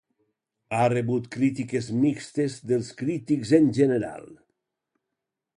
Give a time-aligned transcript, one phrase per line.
[0.77, 4.29] Ha rebut crítiques mixtes dels crítics en general.